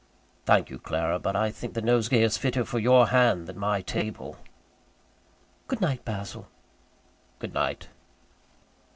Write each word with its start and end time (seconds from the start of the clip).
"Thank 0.47 0.71
you, 0.71 0.79
Clara; 0.79 1.19
but 1.19 1.35
I 1.35 1.51
think 1.51 1.75
the 1.75 1.81
nosegay 1.83 2.23
is 2.23 2.35
fitter 2.35 2.65
for 2.65 2.79
your 2.79 3.09
hand 3.09 3.45
than 3.45 3.59
my 3.59 3.83
table." 3.83 4.37
"Good 5.67 5.79
night, 5.79 6.03
Basil." 6.03 6.47
"Good 7.37 7.53
night." 7.53 7.87